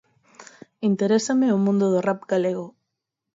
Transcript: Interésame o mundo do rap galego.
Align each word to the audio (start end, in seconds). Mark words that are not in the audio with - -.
Interésame 0.89 1.47
o 1.55 1.61
mundo 1.65 1.85
do 1.93 1.99
rap 2.07 2.21
galego. 2.31 2.65